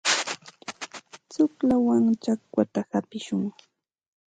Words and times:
Tuqllawan 1.31 2.03
chakwata 2.23 2.79
hapishun. 2.89 3.41